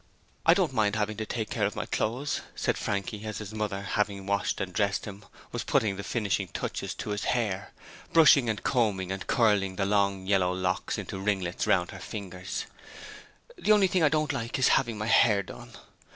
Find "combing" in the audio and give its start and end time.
8.63-9.11